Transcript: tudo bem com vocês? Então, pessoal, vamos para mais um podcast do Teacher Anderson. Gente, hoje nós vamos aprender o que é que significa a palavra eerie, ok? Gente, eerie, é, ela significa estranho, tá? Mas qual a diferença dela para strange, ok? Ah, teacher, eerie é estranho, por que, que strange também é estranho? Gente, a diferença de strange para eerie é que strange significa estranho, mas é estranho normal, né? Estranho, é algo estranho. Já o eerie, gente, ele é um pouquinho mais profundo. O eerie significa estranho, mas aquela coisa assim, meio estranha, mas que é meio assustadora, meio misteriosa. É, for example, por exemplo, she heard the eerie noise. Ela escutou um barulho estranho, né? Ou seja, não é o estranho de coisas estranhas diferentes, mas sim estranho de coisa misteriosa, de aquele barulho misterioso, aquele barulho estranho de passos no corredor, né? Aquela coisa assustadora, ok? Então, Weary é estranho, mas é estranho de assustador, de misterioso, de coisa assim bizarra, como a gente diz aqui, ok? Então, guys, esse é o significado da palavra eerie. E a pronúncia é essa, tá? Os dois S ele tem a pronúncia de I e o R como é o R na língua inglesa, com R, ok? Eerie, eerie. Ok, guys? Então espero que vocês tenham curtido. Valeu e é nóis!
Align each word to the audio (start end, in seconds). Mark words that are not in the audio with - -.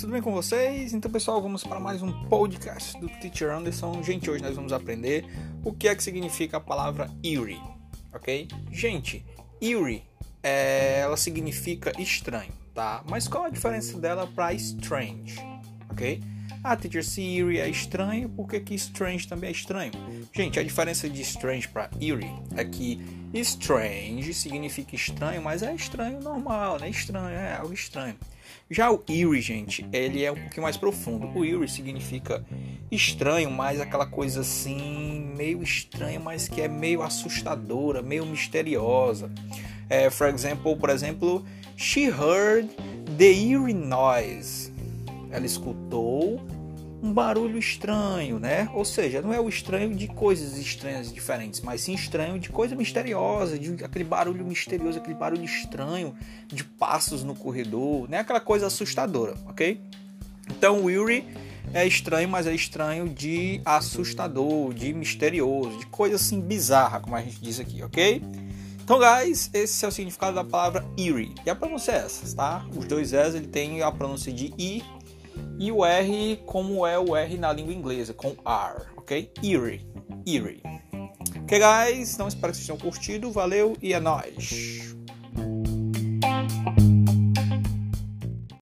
tudo 0.00 0.12
bem 0.12 0.22
com 0.22 0.32
vocês? 0.32 0.94
Então, 0.94 1.10
pessoal, 1.10 1.42
vamos 1.42 1.62
para 1.62 1.78
mais 1.78 2.00
um 2.02 2.10
podcast 2.24 2.98
do 2.98 3.06
Teacher 3.06 3.50
Anderson. 3.50 4.02
Gente, 4.02 4.30
hoje 4.30 4.42
nós 4.42 4.56
vamos 4.56 4.72
aprender 4.72 5.26
o 5.62 5.74
que 5.74 5.88
é 5.88 5.94
que 5.94 6.02
significa 6.02 6.56
a 6.56 6.60
palavra 6.60 7.10
eerie, 7.22 7.60
ok? 8.14 8.48
Gente, 8.72 9.24
eerie, 9.60 10.02
é, 10.42 11.00
ela 11.00 11.18
significa 11.18 11.92
estranho, 12.00 12.50
tá? 12.74 13.04
Mas 13.10 13.28
qual 13.28 13.44
a 13.44 13.50
diferença 13.50 13.98
dela 13.98 14.26
para 14.26 14.54
strange, 14.54 15.38
ok? 15.90 16.18
Ah, 16.62 16.76
teacher, 16.76 17.04
eerie 17.18 17.58
é 17.58 17.68
estranho, 17.68 18.28
por 18.28 18.48
que, 18.48 18.60
que 18.60 18.74
strange 18.74 19.26
também 19.26 19.48
é 19.48 19.52
estranho? 19.52 19.92
Gente, 20.32 20.58
a 20.58 20.62
diferença 20.62 21.08
de 21.08 21.22
strange 21.22 21.68
para 21.68 21.90
eerie 22.00 22.32
é 22.56 22.64
que 22.64 23.00
strange 23.34 24.34
significa 24.34 24.94
estranho, 24.94 25.42
mas 25.42 25.62
é 25.62 25.74
estranho 25.74 26.20
normal, 26.20 26.78
né? 26.78 26.90
Estranho, 26.90 27.28
é 27.28 27.56
algo 27.56 27.72
estranho. 27.72 28.16
Já 28.70 28.90
o 28.90 29.02
eerie, 29.08 29.40
gente, 29.40 29.86
ele 29.92 30.22
é 30.22 30.30
um 30.30 30.36
pouquinho 30.36 30.62
mais 30.62 30.76
profundo. 30.76 31.26
O 31.38 31.44
eerie 31.44 31.68
significa 31.68 32.44
estranho, 32.90 33.50
mas 33.50 33.80
aquela 33.80 34.04
coisa 34.04 34.40
assim, 34.40 35.32
meio 35.36 35.62
estranha, 35.62 36.20
mas 36.20 36.48
que 36.48 36.60
é 36.60 36.68
meio 36.68 37.02
assustadora, 37.02 38.02
meio 38.02 38.26
misteriosa. 38.26 39.30
É, 39.88 40.10
for 40.10 40.28
example, 40.28 40.76
por 40.76 40.90
exemplo, 40.90 41.44
she 41.76 42.08
heard 42.08 42.68
the 43.16 43.24
eerie 43.24 43.72
noise. 43.72 44.67
Ela 45.30 45.46
escutou 45.46 46.40
um 47.02 47.12
barulho 47.12 47.58
estranho, 47.58 48.38
né? 48.38 48.68
Ou 48.74 48.84
seja, 48.84 49.22
não 49.22 49.32
é 49.32 49.40
o 49.40 49.48
estranho 49.48 49.94
de 49.94 50.08
coisas 50.08 50.58
estranhas 50.58 51.12
diferentes, 51.12 51.60
mas 51.60 51.82
sim 51.82 51.94
estranho 51.94 52.38
de 52.38 52.48
coisa 52.48 52.74
misteriosa, 52.74 53.58
de 53.58 53.84
aquele 53.84 54.04
barulho 54.04 54.44
misterioso, 54.44 54.98
aquele 54.98 55.16
barulho 55.16 55.44
estranho 55.44 56.14
de 56.48 56.64
passos 56.64 57.22
no 57.22 57.34
corredor, 57.34 58.08
né? 58.08 58.18
Aquela 58.18 58.40
coisa 58.40 58.66
assustadora, 58.66 59.34
ok? 59.46 59.80
Então, 60.50 60.84
Weary 60.84 61.24
é 61.72 61.86
estranho, 61.86 62.28
mas 62.28 62.46
é 62.46 62.54
estranho 62.54 63.08
de 63.08 63.60
assustador, 63.64 64.72
de 64.72 64.92
misterioso, 64.92 65.78
de 65.78 65.86
coisa 65.86 66.16
assim 66.16 66.40
bizarra, 66.40 67.00
como 67.00 67.14
a 67.14 67.20
gente 67.20 67.40
diz 67.40 67.60
aqui, 67.60 67.82
ok? 67.82 68.22
Então, 68.82 68.98
guys, 68.98 69.50
esse 69.52 69.84
é 69.84 69.88
o 69.88 69.92
significado 69.92 70.34
da 70.34 70.42
palavra 70.42 70.84
eerie. 70.96 71.34
E 71.44 71.50
a 71.50 71.54
pronúncia 71.54 71.92
é 71.92 71.96
essa, 71.96 72.34
tá? 72.34 72.64
Os 72.74 72.86
dois 72.86 73.12
S 73.12 73.36
ele 73.36 73.46
tem 73.46 73.82
a 73.82 73.92
pronúncia 73.92 74.32
de 74.32 74.54
I 74.58 74.82
e 75.58 75.72
o 75.72 75.84
R 75.84 76.40
como 76.46 76.86
é 76.86 76.98
o 76.98 77.16
R 77.16 77.36
na 77.36 77.52
língua 77.52 77.72
inglesa, 77.72 78.14
com 78.14 78.28
R, 78.44 78.86
ok? 78.96 79.30
Eerie, 79.42 79.86
eerie. 80.26 80.62
Ok, 81.42 81.58
guys? 81.58 82.14
Então 82.14 82.28
espero 82.28 82.52
que 82.52 82.58
vocês 82.58 82.66
tenham 82.66 82.78
curtido. 82.78 83.30
Valeu 83.30 83.76
e 83.80 83.94
é 83.94 84.00
nóis! 84.00 84.94